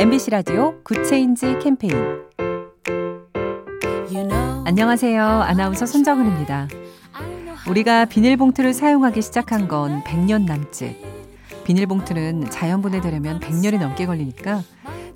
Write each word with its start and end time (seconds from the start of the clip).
MBC 0.00 0.30
라디오 0.30 0.82
Good 0.82 1.12
Change 1.12 1.58
캠페인 1.58 1.92
안녕하세요. 4.64 5.22
아나운서 5.22 5.84
손정은입니다. 5.84 6.68
우리가 7.68 8.06
비닐봉투를 8.06 8.72
사용하기 8.72 9.20
시작한 9.20 9.68
건 9.68 10.02
100년 10.04 10.46
남짓. 10.46 10.96
비닐봉투는 11.64 12.48
자연분해 12.48 13.02
되려면 13.02 13.40
100년이 13.40 13.78
넘게 13.78 14.06
걸리니까 14.06 14.62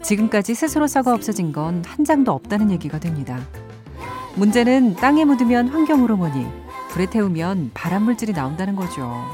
지금까지 0.02 0.54
스스로 0.54 0.86
썩어 0.86 1.14
없어진 1.14 1.50
건 1.52 1.82
한 1.86 2.04
장도 2.04 2.30
없다는 2.32 2.70
얘기가 2.70 2.98
됩니다. 2.98 3.40
문제는 4.34 4.96
땅에 4.96 5.24
묻으면 5.24 5.68
환경호르몬이, 5.68 6.46
불에 6.90 7.06
태우면 7.06 7.70
발암물질이 7.72 8.34
나온다는 8.34 8.76
거죠. 8.76 9.24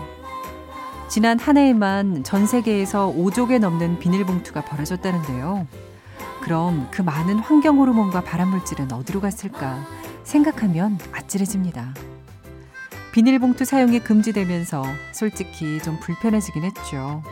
지난 1.11 1.41
한 1.41 1.57
해에만 1.57 2.23
전 2.23 2.47
세계에서 2.47 3.13
5조 3.13 3.49
개 3.49 3.59
넘는 3.59 3.99
비닐봉투가 3.99 4.65
버려졌다는데요. 4.65 5.67
그럼 6.41 6.87
그 6.93 7.03
많은 7.03 7.41
환경 7.41 7.81
호르몬과 7.81 8.21
발암물질은 8.21 8.93
어디로 8.93 9.21
갔을까 9.21 9.85
생각하면 10.23 11.01
아찔해집니다. 11.11 11.95
비닐봉투 13.11 13.65
사용이 13.65 13.99
금지되면서 13.99 14.85
솔직히 15.11 15.81
좀 15.81 15.99
불편해지긴 15.99 16.63
했죠. 16.63 17.25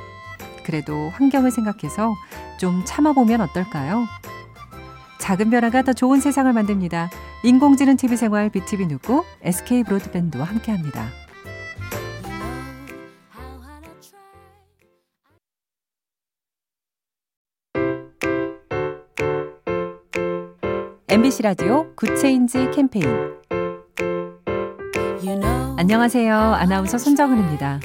그래도 0.64 1.10
환경을 1.10 1.52
생각해서 1.52 2.16
좀 2.58 2.82
참아보면 2.84 3.40
어떨까요? 3.42 4.06
작은 5.20 5.50
변화가 5.50 5.82
더 5.82 5.92
좋은 5.92 6.18
세상을 6.18 6.52
만듭니다. 6.52 7.10
인공지능 7.44 7.96
TV 7.96 8.16
생활 8.16 8.50
BTV 8.50 8.88
누구 8.88 9.24
SK 9.40 9.84
브로드밴드와 9.84 10.46
함께합니다. 10.46 11.27
MBC 21.28 21.42
라디오 21.42 21.92
Good 21.94 22.25
Change 22.25 22.70
캠페인 22.70 23.04
안녕하세요. 25.76 26.34
아나운서 26.34 26.96
손정은입니다. 26.96 27.80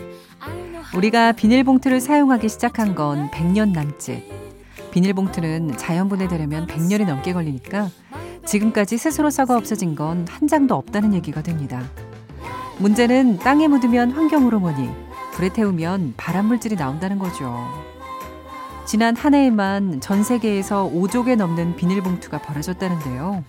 우리가 0.96 1.34
비닐봉투를 1.34 2.00
사용하기 2.00 2.48
시작한 2.48 2.96
건 2.96 3.30
100년 3.32 3.74
남짓. 3.74 4.24
비닐봉투는 4.92 5.76
자연분해 5.76 6.30
되려면 6.30 6.68
100년이 6.68 7.06
넘게 7.06 7.34
걸리니까 7.34 7.90
지금까지 8.46 8.98
스스로 8.98 9.30
썩어 9.30 9.58
없어진 9.58 9.96
건 9.96 10.26
한 10.30 10.48
장도 10.48 10.76
없다는 10.76 11.14
얘기가 11.14 11.42
됩니다. 11.44 11.84
문제는 12.78 13.40
땅에 13.40 13.68
묻으면 13.68 14.14
뭐니 14.62 14.90
불에 15.34 15.50
태우면 15.50 16.14
발암물질이 16.16 16.78
나온다는 16.78 17.20
거죠. 17.20 17.93
지난 18.86 19.16
한 19.16 19.34
해에만 19.34 20.02
전 20.02 20.24
세계에서 20.24 20.90
5조 20.94 21.26
개 21.26 21.36
넘는 21.36 21.78
비닐봉투가 21.78 22.42
버려졌다는데요. 22.42 23.44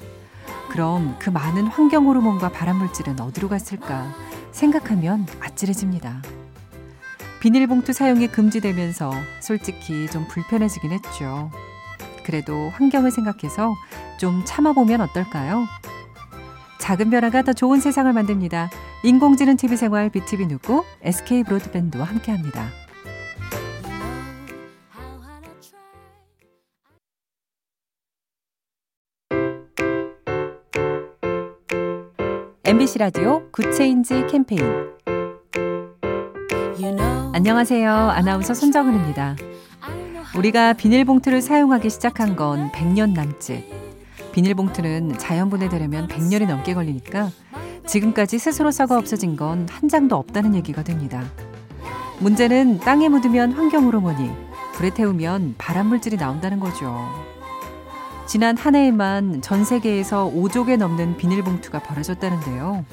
그럼 0.71 1.17
그 1.19 1.31
많은 1.31 1.67
환경 1.67 2.07
호르몬과 2.07 2.51
발암 2.51 2.79
물질은 2.79 3.21
어디로 3.21 3.49
갔을까 3.49 4.13
생각하면 4.53 5.27
아찔해집니다. 5.41 6.23
비닐봉투 7.41 7.93
사용이 7.93 8.29
금지되면서 8.29 9.13
솔직히 9.41 10.07
좀 10.09 10.27
불편해지긴 10.29 10.93
했죠. 10.93 11.51
그래도 12.25 12.71
환경을 12.71 13.11
생각해서 13.11 13.75
좀 14.19 14.43
참아보면 14.45 15.01
어떨까요? 15.01 15.67
작은 16.79 17.11
변화가 17.11 17.43
더 17.43 17.53
좋은 17.53 17.81
세상을 17.81 18.11
만듭니다. 18.13 18.71
인공지능 19.03 19.57
TV 19.57 19.77
생활 19.77 20.11
BTV 20.11 20.47
누구 20.47 20.85
SK 21.03 21.43
브로드밴드와 21.45 22.05
함께합니다. 22.05 22.84
MBC 32.67 32.99
라디오 32.99 33.43
Good 33.51 33.81
Change 33.81 34.27
캠페인 34.31 34.63
안녕하세요. 37.33 37.91
아나운서 37.93 38.55
손정은입니다. 38.55 39.37
우리가 40.37 40.73
비닐봉투를 40.73 41.43
사용하기 41.43 41.91
시작한 41.91 42.37
건 42.37 42.71
100년 42.73 43.13
남짓. 43.13 43.65
비닐봉투는 44.33 45.19
자연분해 45.19 45.69
되려면 45.69 46.09
100년이 46.09 46.47
넘게 46.49 46.75
걸리니까 46.75 47.31
지금까지 47.87 48.39
스스로 48.39 48.71
썩어 48.71 48.97
없어진 48.97 49.37
건 49.37 49.67
한 49.71 49.89
장도 49.89 50.17
없다는 50.17 50.55
얘기가 50.55 50.83
됩니다. 50.83 51.23
문제는 52.21 52.79
땅에 52.81 53.09
묻으면 53.09 53.55
뭐니 54.01 54.31
불에 54.75 54.91
태우면 54.91 55.57
발암물질이 55.59 56.17
나온다는 56.17 56.61
거죠. 56.61 56.97
지난 58.27 58.57
한 58.57 58.75
해에만 58.75 59.43
전 59.43 59.65
세계에서 59.65 60.31
5조 60.31 60.67
개 60.67 60.77
넘는 60.77 61.19
비닐봉투가 61.19 61.81
버려졌다는데요. 61.81 62.85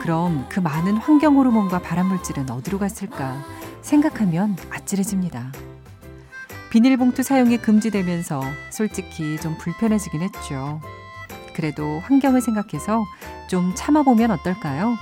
그럼 0.00 0.46
그 0.48 0.60
많은 0.60 0.96
환경 0.96 1.36
호르몬과 1.36 1.80
발암 1.80 2.08
물질은 2.08 2.50
어디로 2.50 2.78
갔을까 2.78 3.42
생각하면 3.82 4.56
아찔해집니다. 4.70 5.52
비닐봉투 6.70 7.22
사용이 7.22 7.58
금지되면서 7.58 8.42
솔직히 8.70 9.36
좀 9.38 9.56
불편해지긴 9.58 10.22
했죠. 10.22 10.80
그래도 11.54 12.00
환경을 12.00 12.40
생각해서 12.40 13.04
좀 13.48 13.72
참아보면 13.76 14.30
어떨까요? 14.30 14.96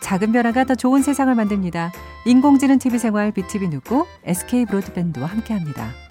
작은 0.00 0.32
변화가 0.32 0.64
더 0.64 0.74
좋은 0.74 1.02
세상을 1.02 1.32
만듭니다. 1.34 1.92
인공지능 2.24 2.78
TV 2.78 2.98
생활 2.98 3.32
BTV 3.32 3.68
누구 3.68 4.06
SK 4.24 4.64
브로드밴드와 4.66 5.26
함께합니다. 5.26 6.05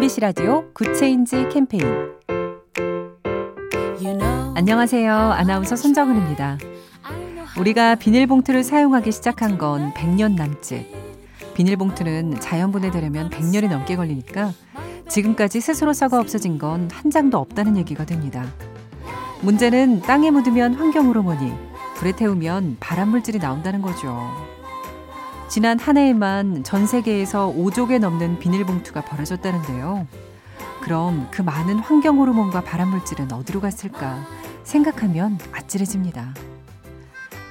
MBC 0.00 0.20
라디오 0.22 0.64
Good 0.72 1.03
Change 1.03 1.50
캠페인 1.50 1.84
안녕하세요. 4.54 5.12
아나운서 5.12 5.76
손정은입니다. 5.76 6.56
우리가 7.58 7.96
비닐봉투를 7.96 8.64
사용하기 8.64 9.12
시작한 9.12 9.58
건 9.58 9.92
100년 9.92 10.36
남짓. 10.36 10.86
비닐봉투는 11.52 12.40
자연분해 12.40 12.90
되려면 12.92 13.28
100년이 13.28 13.68
넘게 13.68 13.96
걸리니까 13.96 14.54
지금까지 15.10 15.60
스스로 15.60 15.92
썩어 15.92 16.18
없어진 16.18 16.56
건 16.56 16.88
한 16.90 17.10
장도 17.10 17.36
없다는 17.36 17.76
얘기가 17.76 18.06
됩니다. 18.06 18.46
문제는 19.42 20.00
땅에 20.00 20.30
묻으면 20.30 20.76
환경호르몬이, 20.76 21.52
불에 21.96 22.12
태우면 22.12 22.78
발암물질이 22.80 23.38
나온다는 23.38 23.82
거죠. 23.82 24.18
지난 25.50 25.80
한 25.80 25.96
해에만 25.96 26.62
전 26.62 26.86
세계에서 26.86 27.52
5조 27.52 27.88
개 27.88 27.98
넘는 27.98 28.38
비닐봉투가 28.38 29.00
버려졌다는데요. 29.00 30.06
그럼 30.80 31.26
그 31.32 31.42
많은 31.42 31.80
환경 31.80 32.20
호르몬과 32.20 32.60
발암물질은 32.60 33.32
어디로 33.32 33.60
갔을까 33.60 34.24
생각하면 34.62 35.40
아찔해집니다. 35.50 36.34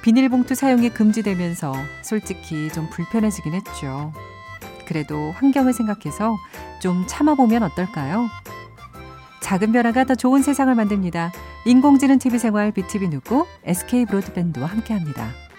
비닐봉투 0.00 0.54
사용이 0.54 0.88
금지되면서 0.88 1.74
솔직히 2.00 2.70
좀 2.70 2.88
불편해지긴 2.88 3.52
했죠. 3.52 4.14
그래도 4.86 5.32
환경을 5.32 5.74
생각해서 5.74 6.38
좀 6.80 7.04
참아보면 7.06 7.62
어떨까요? 7.64 8.28
작은 9.42 9.72
변화가 9.72 10.04
더 10.04 10.14
좋은 10.14 10.40
세상을 10.40 10.74
만듭니다. 10.74 11.32
인공지능 11.66 12.18
TV 12.18 12.38
생활 12.38 12.72
BTV 12.72 13.10
누구 13.10 13.44
SK 13.66 14.06
브로드밴드와 14.06 14.68
함께합니다. 14.68 15.49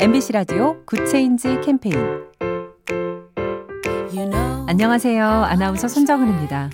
MBC 0.00 0.32
라디오 0.32 0.82
Good 0.86 1.16
Change 1.16 1.60
캠페인 1.62 1.94
안녕하세요. 4.66 5.22
아나운서 5.26 5.88
손정은입니다. 5.88 6.70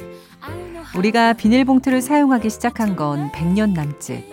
우리가 0.97 1.33
비닐봉투를 1.33 2.03
사용하기 2.03 2.49
시작한 2.49 2.95
건 2.95 3.33
100년 3.33 3.73
남짓. 3.73 4.25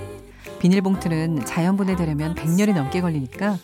비닐봉투는 0.60 1.44
자연분해 1.44 1.96
되려면 1.96 2.36
100년이 2.36 2.76
넘게 2.76 3.02
걸리니까 3.02 3.58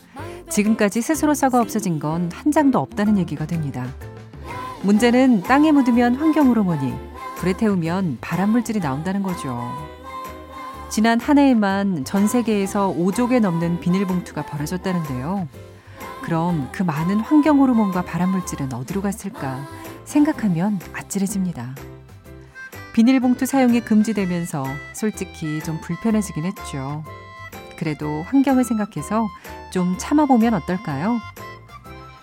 지금까지 0.49 1.01
스스로 1.03 1.35
썩어 1.35 1.59
없어진 1.59 1.99
건 1.99 2.29
한 2.33 2.51
장도 2.51 2.79
없다는 2.79 3.19
얘기가 3.19 3.45
됩니다. 3.45 3.85
문제는 4.81 5.43
땅에 5.43 5.71
묻으면 5.71 6.15
뭐니 6.63 6.91
불에 7.37 7.53
태우면 7.53 8.17
발암물질이 8.19 8.79
나온다는 8.79 9.21
거죠. 9.21 9.88
지난 10.89 11.19
한 11.19 11.37
해에만 11.37 12.03
전 12.03 12.27
세계에서 12.27 12.93
5조 12.97 13.29
개 13.29 13.39
넘는 13.39 13.79
비닐봉투가 13.79 14.41
버려졌다는데요. 14.47 15.47
그럼 16.23 16.69
그 16.71 16.81
많은 16.81 17.19
환경 17.19 17.59
호르몬과 17.59 18.03
발암 18.03 18.31
물질은 18.31 18.73
어디로 18.73 19.03
갔을까 19.03 19.67
생각하면 20.05 20.79
아찔해집니다. 20.93 21.75
비닐봉투 22.93 23.45
사용이 23.45 23.81
금지되면서 23.81 24.65
솔직히 24.93 25.59
좀 25.61 25.79
불편해지긴 25.79 26.45
했죠. 26.45 27.03
그래도 27.77 28.23
환경을 28.23 28.63
생각해서 28.63 29.27
좀 29.71 29.95
참아보면 29.99 30.55
어떨까요? 30.55 31.19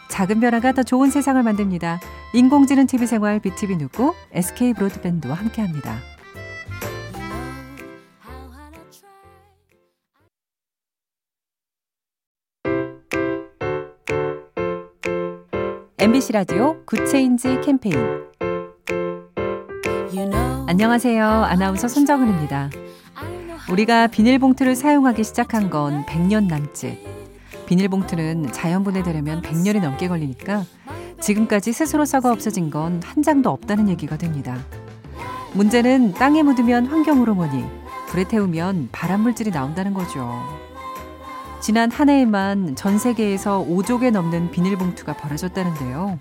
작은 0.09 0.41
변화가 0.41 0.73
더 0.73 0.83
좋은 0.83 1.11
세상을 1.11 1.41
만듭니다. 1.41 2.01
인공지능 2.35 2.87
TV 2.87 3.07
생활 3.07 3.39
BTV 3.39 3.79
누구 3.79 4.13
SK 4.33 4.75
브로드밴드와 4.75 5.35
함께합니다. 5.35 6.16
MBC 15.99 16.33
라디오 16.33 16.77
Good 16.85 17.15
Change 17.15 17.61
캠페인 17.65 17.97
안녕하세요. 20.67 21.25
아나운서 21.27 21.89
손정은입니다. 21.89 22.71
우리가 23.71 24.07
비닐봉투를 24.09 24.77
사용하기 24.77 25.25
시작한 25.25 25.71
건 25.71 26.05
100년 26.07 26.49
남짓. 26.49 26.99
비닐봉투는 27.67 28.53
자연분해 28.53 29.03
되려면 29.03 29.43
100년이 29.43 29.81
넘게 29.81 30.09
걸리니까 30.09 30.65
지금까지 31.21 31.73
스스로 31.73 32.05
썩어 32.05 32.31
없어진 32.31 32.71
건 32.71 33.01
한 33.03 33.23
장도 33.23 33.51
없다는 33.51 33.89
얘기가 33.89 34.17
됩니다. 34.19 34.59
문제는 35.55 36.13
땅에 36.15 36.43
묻으면 36.43 36.87
환경호르몬이, 36.87 37.65
불에 38.09 38.25
태우면 38.25 38.91
발암물질이 38.93 39.51
나온다는 39.51 39.95
거죠. 39.95 40.43
지난 41.61 41.91
한 41.91 42.09
해에만 42.09 42.77
전 42.77 42.99
세계에서 42.99 43.65
5조 43.65 44.01
개 44.01 44.11
넘는 44.11 44.51
비닐봉투가 44.51 45.17
버려졌다는데요. 45.17 46.19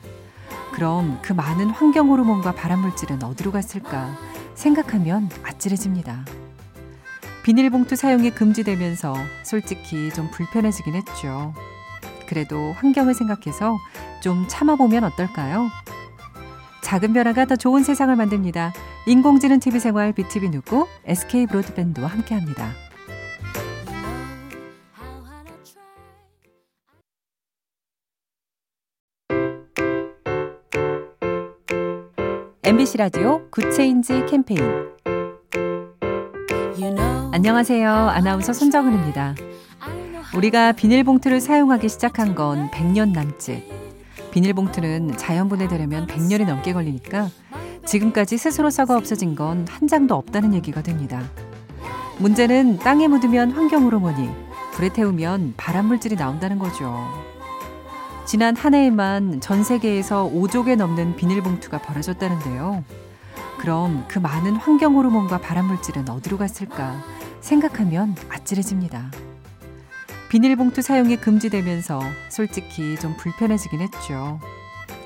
그럼 0.73 1.19
그 1.21 1.33
많은 1.33 1.69
환경 1.69 2.09
호르몬과 2.09 2.53
발암 2.53 2.79
물질은 2.81 3.21
어디로 3.21 3.51
갔을까 3.51 4.15
생각하면 4.55 5.29
아찔해집니다. 5.43 6.25
비닐봉투 7.43 7.95
사용이 7.95 8.31
금지되면서 8.31 9.13
솔직히 9.43 10.09
좀 10.11 10.31
불편해지긴 10.31 10.95
했죠. 10.95 11.53
그래도 12.27 12.73
환경을 12.73 13.13
생각해서 13.13 13.77
좀 14.21 14.45
참아보면 14.47 15.03
어떨까요? 15.03 15.69
작은 16.81 17.13
변화가 17.13 17.45
더 17.45 17.55
좋은 17.55 17.83
세상을 17.83 18.15
만듭니다. 18.15 18.73
인공지능 19.05 19.59
TV 19.59 19.79
생활 19.79 20.11
BTV 20.13 20.49
누구 20.49 20.87
SK 21.05 21.47
브로드밴드와 21.47 22.07
함께합니다. 22.07 22.71
MBC 32.65 32.97
라디오 32.97 33.47
Good 33.51 33.81
Change 33.81 34.25
캠페인 34.27 34.59
안녕하세요. 37.31 37.89
아나운서 37.91 38.53
손정은입니다. 38.53 39.35
우리가 40.35 40.71
비닐봉투를 40.71 41.41
사용하기 41.41 41.87
시작한 41.89 42.33
건 42.33 42.71
100년 42.71 43.11
남짓. 43.11 43.63
비닐봉투는 44.31 45.15
자연분해 45.15 45.67
되려면 45.67 46.07
100년이 46.07 46.47
넘게 46.47 46.73
걸리니까 46.73 47.29
지금까지 47.85 48.37
스스로 48.37 48.71
썩어 48.71 48.95
없어진 48.95 49.35
건 49.35 49.65
한 49.69 49.87
장도 49.87 50.15
없다는 50.15 50.55
얘기가 50.55 50.81
됩니다. 50.81 51.21
문제는 52.17 52.79
땅에 52.79 53.07
묻으면 53.07 53.51
환경호르몬이, 53.51 54.27
불에 54.71 54.89
태우면 54.89 55.53
발암물질이 55.57 56.15
나온다는 56.15 56.57
거죠. 56.57 57.07
지난 58.25 58.55
한 58.55 58.73
해에만 58.73 59.39
전 59.39 59.63
세계에서 59.63 60.29
5조 60.33 60.65
개 60.65 60.75
넘는 60.75 61.15
비닐봉투가 61.15 61.77
버려졌다는데요. 61.77 62.83
그럼 63.59 64.05
그 64.07 64.17
많은 64.17 64.55
환경 64.55 64.95
호르몬과 64.95 65.39
발암물질은 65.41 66.09
어디로 66.09 66.39
갔을까 66.39 67.03
생각하면 67.39 68.15
아찔해집니다. 68.29 69.11
비닐봉투 70.29 70.81
사용이 70.81 71.17
금지되면서 71.17 72.01
솔직히 72.29 72.95
좀 72.95 73.15
불편해지긴 73.15 73.81
했죠. 73.81 74.39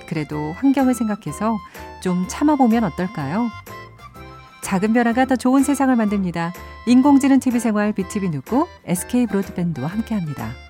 그래도 0.08 0.54
환경을 0.54 0.94
생각해서 0.94 1.58
좀 2.02 2.26
참아보면 2.30 2.86
어떨까요? 2.86 3.50
작은 4.62 4.94
변화가 4.94 5.26
더 5.26 5.36
좋은 5.36 5.64
세상을 5.64 5.94
만듭니다. 5.94 6.54
인공지능 6.88 7.40
TV 7.40 7.60
생활 7.60 7.92
BTV 7.92 8.32
누구 8.32 8.66
SK 8.86 9.28
브로드밴드와 9.28 9.88
함께합니다. 9.88 10.69